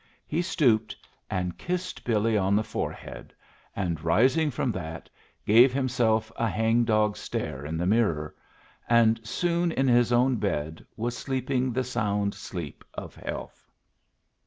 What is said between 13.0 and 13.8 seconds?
health.